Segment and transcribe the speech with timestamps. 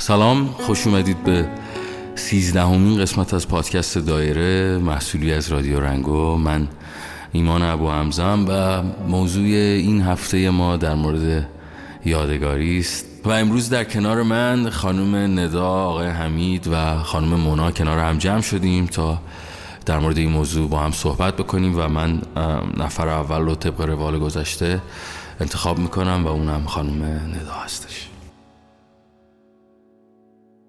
[0.00, 1.48] سلام خوش اومدید به
[2.14, 6.36] سیزدهمین قسمت از پادکست دایره محصولی از رادیو رنگو.
[6.36, 6.68] من
[7.32, 11.48] ایمان ابو همزم و موضوع این هفته ما در مورد
[12.04, 13.06] یادگاری است.
[13.24, 18.40] و امروز در کنار من خانم ندا آقای حمید و خانم مونا کنار هم جمع
[18.40, 19.18] شدیم تا
[19.86, 22.22] در مورد این موضوع با هم صحبت بکنیم و من
[22.76, 24.80] نفر اول رو طبق روال گذشته
[25.40, 28.08] انتخاب می‌کنم و اونم خانم ندا هستش.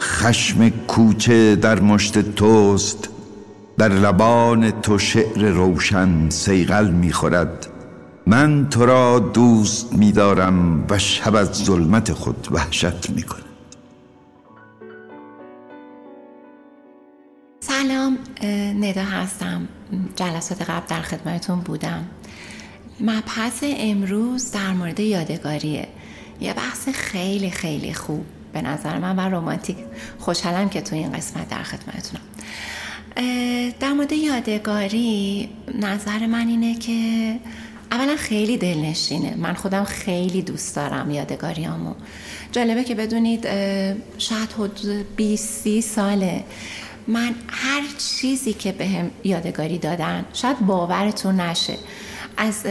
[0.00, 3.08] خشم کوچه در مشت توست
[3.78, 7.66] در لبان تو شعر روشن سیغل می‌خورد.
[8.26, 13.42] من تو را دوست میدارم و شب از ظلمت خود وحشت می‌کند.
[17.60, 18.18] سلام
[18.80, 19.68] ندا هستم.
[20.16, 22.04] جلسات قبل در خدمتون بودم.
[23.00, 25.88] مبحث امروز در مورد یادگاریه.
[26.40, 28.26] یه بحث خیلی خیلی خوب.
[28.56, 29.76] به نظر من و رومانتیک
[30.18, 32.22] خوشحالم که تو این قسمت در خدمتونم
[33.80, 37.34] در مورد یادگاری نظر من اینه که
[37.90, 39.34] اولا خیلی دلنشینه.
[39.34, 41.94] من خودم خیلی دوست دارم یادگاریامو.
[42.52, 43.46] جالبه که بدونید
[44.18, 46.44] شاید حدود 20 30 ساله.
[47.06, 51.76] من هر چیزی که بهم به یادگاری دادن شاید باورتون نشه.
[52.36, 52.66] از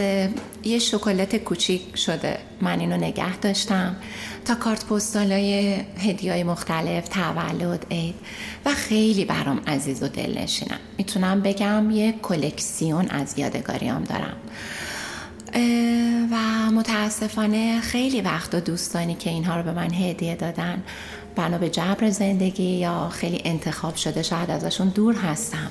[0.64, 2.38] یه شکلات کوچیک شده.
[2.60, 3.96] من اینو نگه داشتم.
[4.44, 8.14] تا کارت پستال های هدیه های مختلف تولد عید.
[8.66, 10.78] و خیلی برام عزیز و دلنشینم.
[10.98, 14.36] می‌تونم بگم یه کلکسیون از یادگاریام دارم.
[16.32, 16.36] و
[16.70, 20.82] متاسفانه خیلی وقت و دوستانی که اینها رو به من هدیه دادن
[21.36, 25.70] بنا به جبر زندگی یا خیلی انتخاب شده شاید ازشون دور هستم.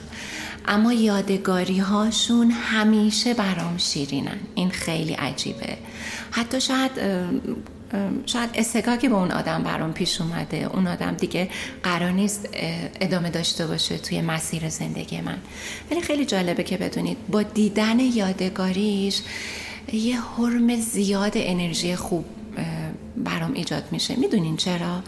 [0.68, 4.40] اما یادگاری هاشون همیشه برام شیرینن.
[4.56, 5.78] این خیلی عجیبه.
[6.32, 6.92] حتی شاید
[8.26, 11.50] شاید استکاکی به اون آدم برام پیش اومده اون آدم دیگه
[11.84, 12.50] قرار نیست
[13.02, 15.38] ادامه داشته باشه توی مسیر زندگی من.
[15.92, 19.22] ولی خیلی جالبه که بدونید با دیدن یادگاریش
[19.94, 22.26] یه حرم زیاد انرژی خوب
[23.18, 24.16] برام ایجاد میشه.
[24.16, 25.04] می‌دونین چرا؟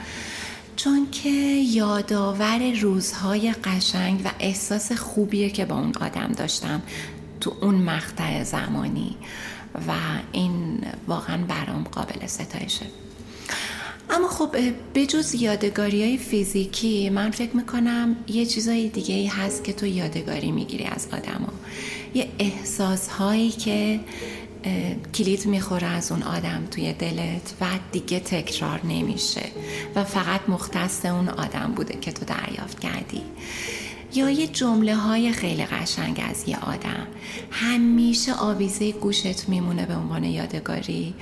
[0.78, 6.82] چون که یادآور روزهای قشنگ و احساس خوبیه که با اون آدم داشتم
[7.42, 9.16] تو اون مقطع زمانی
[9.88, 9.92] و
[10.32, 12.86] این واقعا برام قابل ستایشه.
[14.10, 14.56] اما خب
[14.96, 20.52] بجز یادگاری های فیزیکی من فکر می‌کنم یه چیزای دیگه ای هست که تو یادگاری
[20.52, 21.54] می‌گیری از آدما
[22.14, 24.00] یه احساس هایی که
[25.16, 29.46] کلید می‌خوره از اون آدم توی دلت و دیگه تکرار نمیشه
[29.96, 33.22] و فقط مختص اون آدم بوده که تو دریافت کردی.
[34.14, 37.08] یا یه جمله های خیلی قشنگ از یه آدم.
[37.52, 41.14] همیشه آویزه گوشت میمونه به عنوان یادگاری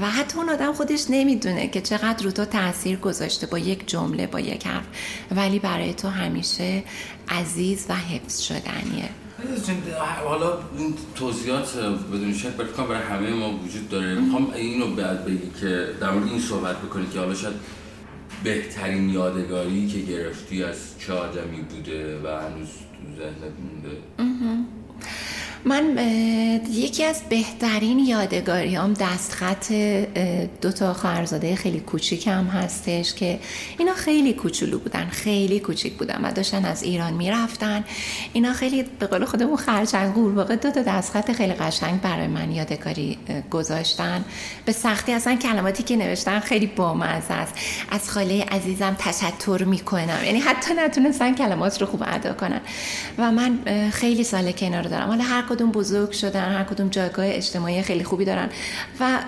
[0.00, 4.26] و حتی اون آدم خودش نمی‌دونه که چقدر رو تو تاثیر گذاشته با یک جمله
[4.26, 4.84] با یک حرف.
[5.30, 6.82] ولی برای تو همیشه
[7.28, 9.08] عزیز و حفظ شدنیه.
[10.24, 11.76] حالا این توضیحات
[12.12, 14.14] بدون شک برای همه ما وجود داره.
[14.14, 17.54] می‌خوام اینو بعد بگی که در مورد این صحبت بکنی که حالا شاید
[18.44, 24.77] بهترین یادگاری که گرفتی از چه آدمی بوده و هنوز تو ذهنت مونده.
[25.64, 25.98] من
[26.72, 29.72] یکی از بهترین یادگاریام دستخط
[30.60, 33.38] دو تا خواهرزاده خیلی کوچیکم هستش که
[33.78, 37.84] اینا خیلی کوچولو بودن خیلی کوچیک بودن و داشتن از ایران می‌رفتن.
[38.32, 43.18] اینا خیلی به قول خودمون خرچنگ واقع دو تا دستخط خیلی قشنگ برای من یادگاری
[43.50, 44.24] گذاشتن.
[44.64, 47.54] به سختی اصلا کلماتی که نوشتن خیلی بامزه است.
[47.90, 50.18] از خاله عزیزم تشکر می‌کنم.
[50.24, 52.60] یعنی حتی نتونستن کلمات رو خوب ادا کنن.
[53.18, 53.58] و من
[53.90, 54.24] خیلی
[54.60, 55.08] اینا رو دارم.
[55.08, 58.48] حالا هر کدوم بزرگ شدن هر کدوم جایگاه اجتماعی خیلی خوبی دارن.
[59.00, 59.18] و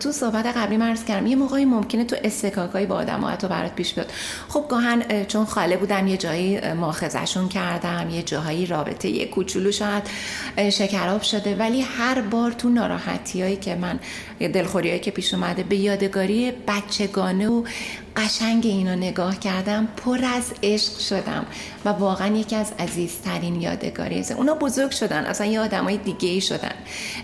[0.00, 3.74] تو صحبت قبلی مرز کردم یه موقعی ممکنه تو استکاکایی با آدم ها تو برات
[3.74, 4.12] پیش بیاد.
[4.48, 10.02] خب گاهن چون خاله بودم یه جایی ماخذشون کردم یه جاهایی رابطه یه کوچولو شاید
[10.70, 11.56] شکراب شده.
[11.56, 13.98] ولی هر بار تو ناراحتی هایی که من
[14.38, 17.62] دلخوری که پیش اومده به یادگاری بچگانه و
[18.16, 21.46] قشنگ اینو نگاه کردم پر از عشق شدم
[21.84, 26.74] و واقعا یکی از عزیزترین یادگاری اونا بزرگ شدن اصلا یه آدمای دیگه ای شدن.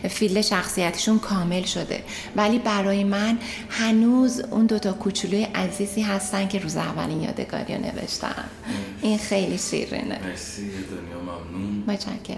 [0.09, 2.05] فیلد شخصیتشون کامل شده.
[2.37, 3.39] ولی برای من
[3.69, 8.45] هنوز اون دوتا کوچولوی عزیزی هستن که روز اولین یادگاری رو نوشتم.
[9.03, 10.19] این خیلی شیرینه.
[10.25, 11.85] مرسی دنیا ممنون.
[11.87, 12.37] متشکر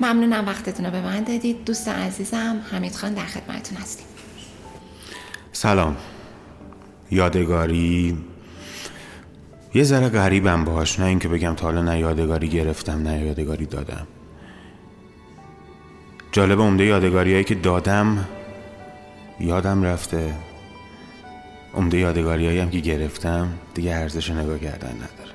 [0.00, 1.64] ممنونم وقتتون رو به من دادید.
[1.64, 4.06] دوست عزیزم حمید خان در خدمتتون هستیم.
[5.52, 5.96] سلام.
[7.10, 8.18] یادگاری؟
[9.74, 11.00] یه ذره غریبم باش.
[11.00, 14.06] نه اینکه بگم تا حالا نه یادگاری گرفتم نه یادگاری دادم.
[16.32, 18.28] جالب عمده یادگاری هایی که دادم
[19.40, 20.34] یادم رفته.
[21.74, 25.34] عمده یادگاری هایی هم که گرفتم دیگه ارزش نگاه کردن نداره.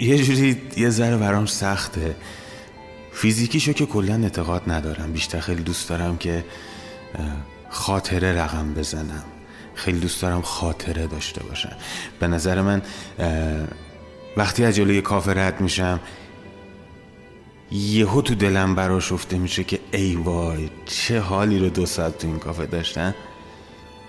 [0.00, 2.16] یه جوری یه ذره برام سخته.
[3.12, 5.12] فیزیکیشو که کلا اعتقاد ندارم.
[5.12, 6.44] بیشتر خیلی دوست دارم که
[7.68, 9.24] خاطره رقم بزنم.
[9.74, 11.76] خیلی دوست دارم خاطره داشته باشم.
[12.20, 12.82] به نظر من
[14.36, 16.00] وقتی از جلوی کافه رد میشم
[17.72, 22.26] یهو تو دلم براش افته میشه که ای وای چه حالی رو دو ساعت تو
[22.28, 23.14] این کافه داشتن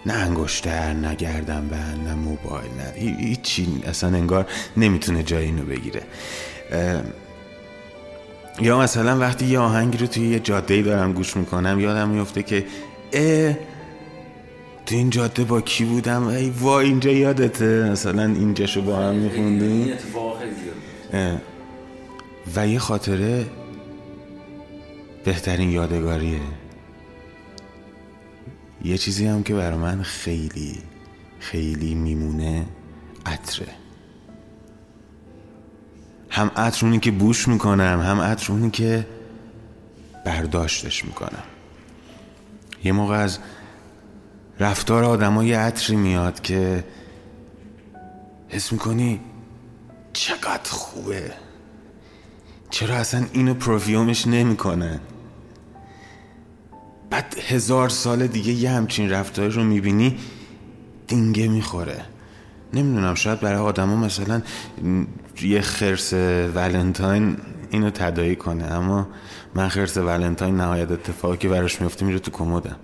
[0.05, 3.67] نه انگشتر نه گردن بند نه موبایل نه هیچی.
[3.87, 4.45] اصلا انگار
[4.77, 6.01] نمی‌تونه جای اینو بگیره.
[8.61, 12.65] یا مثلا وقتی یه آهنگی رو توی یه جاده دارم گوش می‌کنم یادم میفته که
[13.13, 13.53] اه
[14.85, 17.89] تو این جاده با کی بودم؟ ای وای اینجا یادته.
[17.91, 19.93] مثلا اینجاشو با هم میخوندیم.
[22.55, 23.45] و یه خاطره
[25.23, 26.39] بهترین یادگاریه.
[28.83, 30.79] یه چیزی هم که برای من خیلی
[31.39, 32.65] خیلی میمونه
[33.25, 33.67] عطره.
[36.29, 39.07] هم عطر اونی که بوش می‌کنم هم عطر اونی که
[40.25, 41.43] برداشتش می‌کنم.
[42.83, 43.39] یه موقع از
[44.59, 46.83] رفتار آدم یه عطری میاد که
[48.49, 49.19] حس می‌کنی
[50.13, 51.33] چقدر خوبه.
[52.69, 55.10] چرا اصلا اینو پروفیومش نمی‌کنه؟ بعد
[57.51, 60.17] هزار سال دیگه یه همچین رفتاری رو می‌بینی
[61.07, 62.05] دینگه می‌خوره.
[62.73, 64.41] نمی‌دونم شاید برای آدما مثلا
[65.41, 66.13] یه خرس
[66.55, 67.37] ولنتاین
[67.71, 69.07] اینو تدایی کنه اما
[69.55, 72.75] من خرس ولنتاین نهایت اتفاقی که براش میفته میره تو کمدم.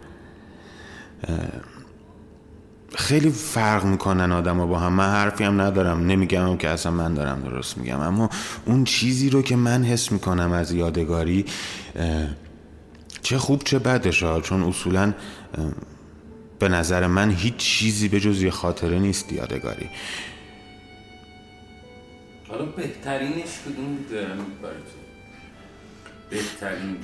[2.95, 4.93] خیلی فرق می‌کنن آدم با هم.
[4.93, 8.29] من حرفی هم ندارم نمیگم که اصلا من دارم درست میگم اما
[8.65, 11.45] اون چیزی رو که من حس می‌کنم از یادگاری
[13.27, 15.13] چه خوب چه بدش ها چون اصولا
[16.59, 19.89] به نظر من هیچ چیزی به جز یه خاطره نیست یادگاری.
[22.47, 23.97] حالا بهترینش کدوم
[26.29, 26.97] بهترین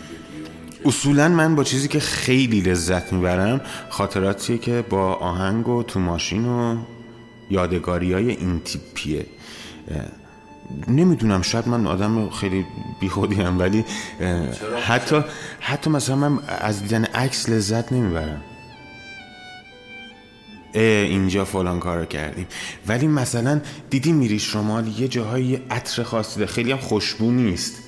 [0.86, 6.46] اصولا من با چیزی که خیلی لذت می‌برم خاطراتیه که با آهنگ و تو ماشین
[6.46, 6.78] و
[7.50, 9.26] یادگاری های این تیپیه.
[10.88, 12.66] نمی‌دونم شاید من آدم خیلی
[13.00, 13.86] بیخودی هم ولی
[14.84, 15.22] حتی
[15.60, 18.42] حتی مثلا من از دیدن عکس لذت نمی‌برم.
[20.74, 22.48] اینجا فلان کار کردیم.
[22.88, 27.83] ولی مثلا دیدی میری شمال یه جاهای عطر خاصی خیلی هم خوشبو نیست.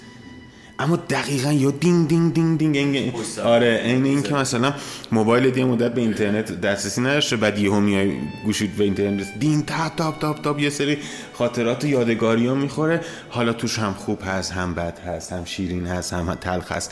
[0.79, 3.13] اما دقیقا یا دینگ دینگ دینگ دینگ دینگ
[3.43, 4.73] آره این این که مثلا
[5.11, 8.13] موبایل یه مدت به اینترنت دسترسی نداشته بعد یهو میای
[8.45, 10.97] گوشیت به اینترنت دینگ تاپ تاپ تاپ تاپ یه سری
[11.33, 13.01] خاطرات و یادگاری ها می‌خوره.
[13.29, 16.91] حالا توش هم خوب هست هم بد هست هم شیرین هست هم تلخ هست.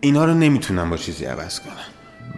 [0.00, 1.72] اینا رو نمی‌تونم با چیزی عوض کنم.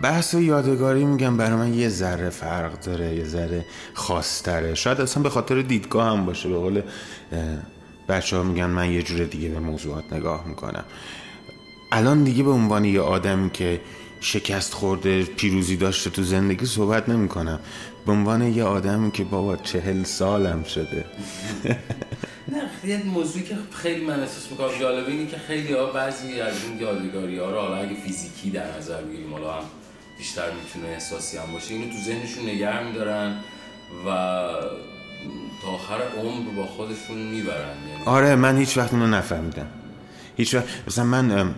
[0.02, 4.74] بحث یادگاری میگم برای من یه ذره فرق داره یه ذره خاصتره.
[4.74, 6.82] شاید اصلا به خاطر دیدگاه هم باشه به قول
[8.08, 10.84] بچه ها میگن من یه جور دیگه به موضوعات نگاه می‌کنم.
[11.92, 13.80] الان دیگه به عنوان یه آدمی که
[14.20, 17.60] شکست خورده پیروزی داشته تو زندگی صحبت نمی‌کنم.
[18.06, 21.04] به عنوان یه آدمی که بابا چهل سالم شده.
[22.52, 26.54] نه یه موضوعی که خیلی من احساس می‌کنم جالبه اینه که خیلی ها بعضی از
[26.64, 29.64] این یادگاری ها رو حالا اگه فیزیکی در نظر بگیریم حالا هم
[30.18, 33.40] بیشتر می‌تونه احساسی هم باشه اینو تو ذهنشون نگه میدارن
[34.06, 34.10] و
[35.62, 39.66] تا آخر عمر با خودشون می‌برن یعنی آره من هیچ وقت اونو نفهمیدم.
[40.36, 41.54] هیچ وقت مثلا من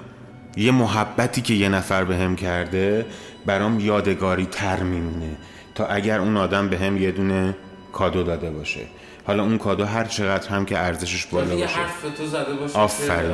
[0.57, 3.07] یه محبتی که یه نفر به هم کرده
[3.47, 5.37] برام یادگاری تر میمونه
[5.75, 7.57] تا اگر اون آدم به هم یه دونه
[7.93, 8.81] کادو داده باشه.
[9.27, 11.67] حالا اون کادو هر چقدر هم که ارزشش بالا باشه.
[11.67, 13.31] حرف تو زده باشه آفرین.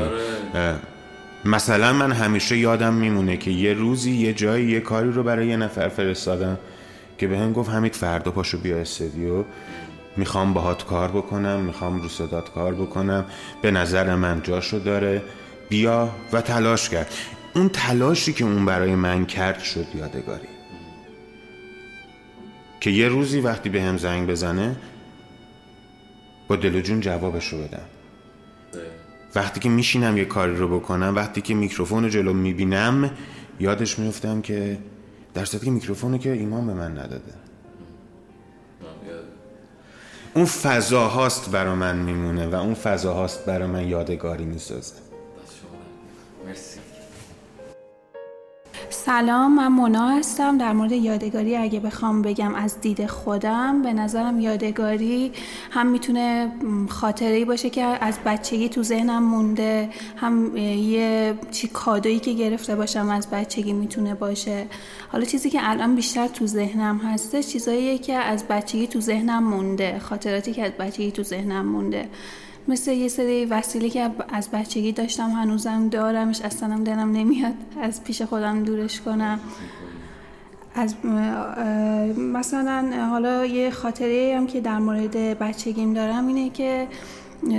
[0.55, 0.77] آره.
[1.45, 5.57] مثلا من همیشه یادم میمونه که یه روزی یه جایی یه کاری رو برای یه
[5.57, 6.59] نفر فرستادم
[7.19, 9.45] که به هم گفت همید فردا پاشو بیا استودیو
[10.17, 13.25] می‌خوام باهات کار بکنم می‌خوام رو صدات کار بکنم.
[13.63, 15.23] به نظر من جاشو داره.
[15.69, 17.15] بیا و تلاش کرد
[17.55, 20.49] اون تلاشی که اون برای من کرد شد یادگاری.
[22.81, 24.77] که یه روزی وقتی به هم زنگ بزنه
[26.49, 27.87] با دل و جون جوابش رو بدم.
[29.35, 33.11] وقتی که میشینم یه کاری رو بکنم وقتی که میکروفون رو جلو می‌بینم
[33.61, 34.79] یادش میفتم که
[35.35, 37.44] در که میکروفونو که ایمان به من نداده.
[40.35, 44.95] اون فضا هاست برا من میمونه و اون فضا هاست برا من یادگاری می‌سازه.
[49.07, 50.59] سلام من مونا هستم.
[50.59, 55.33] در مورد یادگاری اگه بخوام بگم از دید خودم به نظرم یادگاری
[55.71, 56.53] هم می‌تونه
[56.89, 63.09] خاطره باشه که از بچگی تو ذهنم مونده هم یه چی کادویی که گرفته باشم
[63.09, 64.67] از بچگی می‌تونه باشه.
[65.13, 69.99] حالا چیزی که الان بیشتر تو ذهنم هسته چیزاییه که از بچگی تو ذهنم مونده
[69.99, 72.09] خاطراتی که از بچگی تو ذهنم مونده.
[72.69, 78.05] مثل یه سری وسیله که از بچگی داشتم هنوزم دارمش اصلا هم دلم نمیاد از
[78.05, 79.41] پیش خودم دورش کنم.
[80.75, 80.95] از
[82.17, 86.89] مثلا حالا یه خاطره هم که در مورد بچگیم دارم اینه که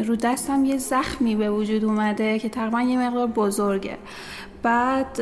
[0.06, 3.98] رو دستم یه زخمی به وجود اومده که تقریبا یه مقدار بزرگه.
[4.64, 5.22] بعد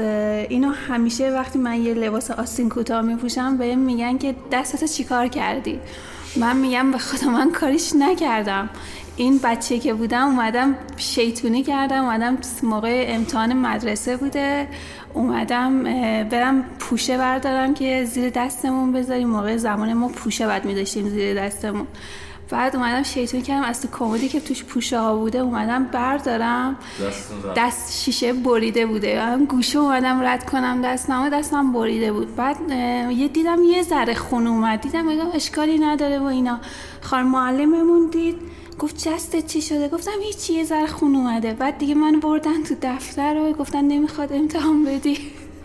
[0.49, 5.79] اینو همیشه وقتی من یه لباس آستین کوتاه میپوشم بهم میگن که دستت چیکار کردی؟
[6.35, 8.69] من میگم به خدا من کاریش نکردم.
[9.17, 14.67] این بچه که بودم اومدم شیطونی کردم اومدم موقع امتحان مدرسه بوده.
[15.13, 15.83] اومدم
[16.29, 19.29] برم پوشه بردارم که زیر دستمون بذاریم.
[19.29, 21.87] موقع زمان ما پوشه بعد میداشتیم زیر دستمون.
[22.49, 23.63] بعد اومدم شیطون کردم.
[23.63, 26.75] از تو کمدی که توش پوشه ها بوده اومدم بردارم.
[27.55, 29.21] دست شیشه بریده بوده.
[29.21, 30.81] هم گوشه اومدم رد کنم.
[30.81, 32.35] دستم دستم بریده بود.
[32.35, 32.57] بعد
[33.11, 34.81] یه دیدم یه ذره خون اومد.
[34.81, 36.59] دیدم بگم اشکالی نداره و اینا.
[37.01, 38.52] خانم معلممون دید.
[38.79, 41.53] گفت جستت چی شده؟ گفتم هیچی یه ذره خون اومده.
[41.53, 45.17] بعد دیگه منو بردن تو دفتر و گفتن نمی‌خواد امتحان بدی.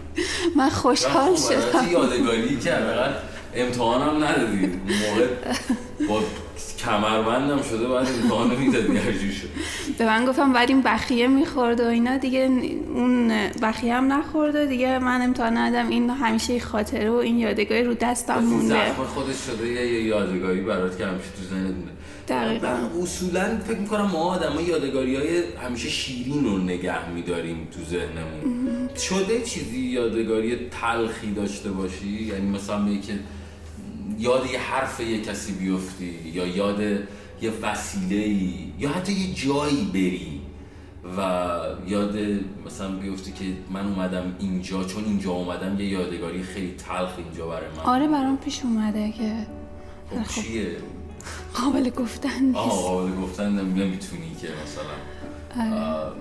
[0.56, 1.92] من خوشحال شدم.
[1.92, 2.74] یادگاری که
[3.54, 4.66] امتحانم ندادی.
[4.66, 5.26] موقع
[6.08, 6.22] با
[6.78, 9.48] کمربندم شده بعد امتحان می‌دادی هرجور شد.
[9.98, 12.16] به من گفتم بعد این بخیه می‌خورد و اینا.
[12.16, 12.40] دیگه
[12.94, 13.28] اون
[13.62, 15.88] بخیه هم نخورد و دیگه من امتحان ندادم.
[15.88, 18.92] این همیشه خاطره و این یادگاری رو دستم مونده.
[18.92, 21.74] زخم خودش شده یه یادگاری برات که همیشه تو ذهنت
[22.28, 22.76] دقیقا.
[23.02, 28.88] اصولا فکر می‌کنم ما آدم ها یادگاری های همیشه شیرین رو نگه میداریم تو ذهنمون.
[28.96, 33.12] شده چیزی یادگاری تلخی داشته باشی؟ یعنی مثلا به که
[34.18, 36.80] یاد یه حرف یه کسی بیفتی یا یاد
[37.42, 38.28] یه وسیله
[38.78, 40.40] یا حتی یه جایی بری
[41.18, 41.20] و
[41.88, 42.18] یاد
[42.66, 47.68] مثلا بیفتی که من اومدم اینجا چون اینجا اومدم یه یادگاری خیلی تلخ اینجا برای
[47.76, 47.82] من.
[47.82, 49.32] آره برام پیش اومده که.
[50.24, 50.76] خب چیه؟
[51.54, 52.58] قابل گفتن نیست.
[52.58, 56.12] آه قابل گفتن نمی‌تونی که مثلا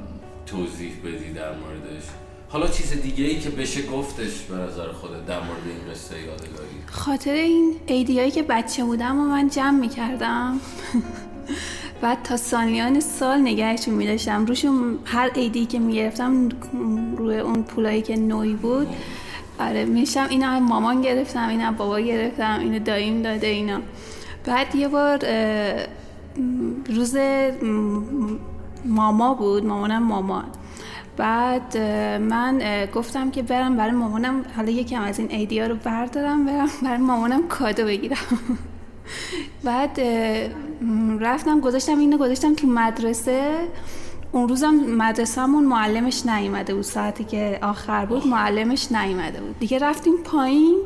[0.45, 2.03] توضیح بدی در موردش.
[2.49, 6.77] حالا چیز دیگه ای که بشه گفتش به نظر خودت در مورد این قصه یادگاری؟
[6.91, 10.59] خاطر این ایدیایی که بچه بودم و من جمع می‌کردم.
[12.01, 14.45] بعد تا سالیان سال نگهشون میداشتم.
[14.45, 16.49] روشون هر ایدی که می‌گرفتم
[17.17, 18.87] روی اون پولایی که نوی بود.
[19.59, 23.79] آره میشم اینا مامان گرفتم اینا بابا گرفتم اینو داییم داده اینا.
[24.47, 25.19] بعد یه بار
[26.89, 27.17] روز
[28.85, 30.45] ماما بود مامانم مامان.
[31.17, 31.77] بعد
[32.17, 36.97] من گفتم که برم برای مامانم حالا یکم از این ایدیا رو بردارم برم برای
[36.97, 38.17] مامانم کادو بگیرم.
[39.63, 39.99] بعد
[41.19, 43.51] رفتم گذاشتم اینو گذاشتم تو مدرسه.
[44.31, 49.59] اون روزم مدرسهمون معلمش نیومده بود ساعتی که آخر بود معلمش نیومده بود.
[49.59, 50.77] دیگه رفتیم پایین.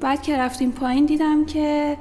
[0.00, 1.96] بعد که رفتیم پایین دیدم که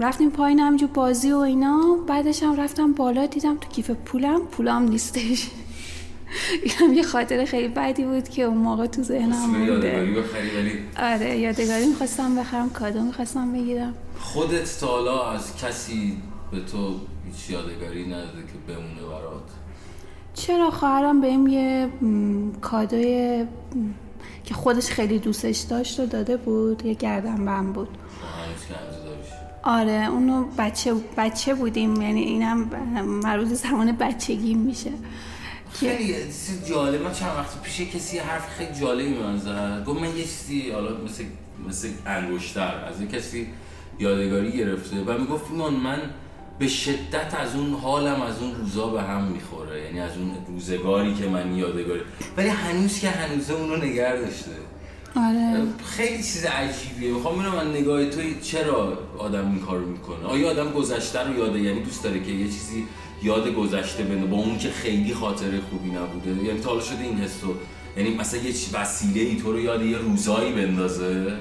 [0.00, 1.96] رفتیم پایین همجور بازی و اینا.
[2.08, 4.40] بعدش هم رفتم بالا دیدم تو کیف پولم.
[4.46, 5.50] پولم نیستش.
[6.80, 10.22] اینم یه خاطر خیلی بدی بود که اون موقع تو ذهنم مونده.
[10.98, 13.94] آره یادگاری می‌خواستم بخرم کادو می‌خواستم بگیرم.
[14.18, 16.16] خودت تا حالا از کسی
[16.50, 16.94] به تو
[17.26, 19.42] هیچ یادگاری نداده که بمونه برات؟
[20.34, 21.88] چرا خواهرم بهم یه
[22.60, 23.46] کادوی
[24.44, 27.88] که خودش خیلی دوستش داشت و داده بود یه گردن بم بود
[29.62, 32.70] آره اونو بچه بچه بودیم یعنی اینم
[33.24, 34.90] مربوط زمان بچگی میشه.
[35.72, 36.14] خیلی
[36.68, 39.84] جالب من چند وقت پیش کسی حرف خیلی جالبی من زد.
[39.86, 41.24] گفت من یه چیزی حالا مثل
[41.68, 43.46] مثل انگشتر از یه کسی
[43.98, 45.98] یادگاری گرفته و می‌گفت ایمان من
[46.58, 49.84] به شدت از اون حالم از اون روزا به هم می‌خوره.
[49.84, 52.00] یعنی از اون روزگاری که من یادگاری
[52.36, 54.50] ولی هنوز که هنوزه اون رو نگر داشته.
[55.16, 55.62] آره.
[55.84, 57.12] خیلی چیز عجیبیه.
[57.12, 60.24] می‌خوام ببینم من نگاه توی چرا آدم این کارو می‌کنه.
[60.26, 62.86] آیا آدم گذشته رو یاده؟ یعنی دوست داره که یه چیزی
[63.22, 66.44] یاد گذشته بنده با اون که خیلی خاطره خوبی نبوده.
[66.44, 67.54] یعنی تا شده این حسو
[67.96, 71.32] یعنی مثلا یه وسیله ای تو رو یاد یه روزایی بندازه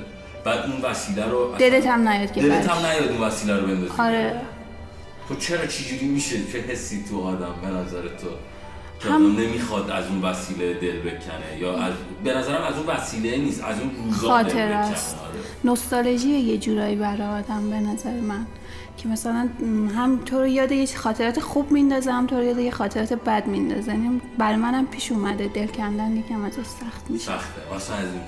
[0.45, 2.69] بعد اون وسیله رو دلت هم نیاد که دلت.
[2.69, 3.93] هم نیاد اون وسیله رو بندازی.
[3.97, 4.41] آره.
[5.27, 8.27] تو چرا چجوری میشه چه حسی تو آدم به نظر تو؟
[8.99, 13.37] که هم- نمی‌خواد از اون وسیله دل بکنه یا از به نظرم از اون وسیله
[13.37, 14.75] نیست از اون روزا دل خاطر بکنه.
[14.75, 15.15] است.
[15.15, 15.39] آره.
[15.63, 18.45] نوستالژی یه جورایی برای آدم به نظر من
[18.97, 19.49] که مثلا
[19.95, 23.47] هم تو رو یاد یه خاطرات خوب میندازه هم تو رو یاد یه خاطرات بد
[23.47, 23.91] میندازه.
[23.91, 27.25] یعنی برای منم پیش اومده دل کندن یکم ازش سخت میشه.
[27.25, 27.75] سخته.
[27.75, 28.21] اصلا از این.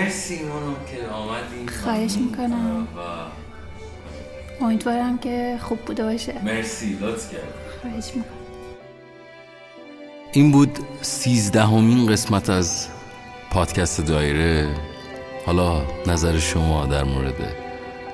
[0.00, 2.88] مرسی مانو که آمدی خواهش می‌کنم.
[2.96, 6.34] و امیدوارم که خوب بوده باشه.
[6.44, 6.98] مرسی.
[7.00, 8.39] لطف کرد خواهش می‌کنم.
[10.32, 12.88] این بود سیزدهمین قسمت از
[13.50, 14.68] پادکست دایره.
[15.46, 17.54] حالا نظر شما در مورد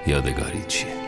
[0.06, 1.05] یادگاری چیه؟